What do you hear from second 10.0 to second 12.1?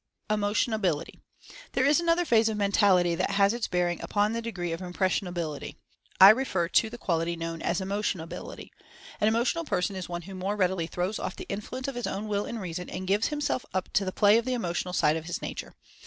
one who more readily throws off the influence of his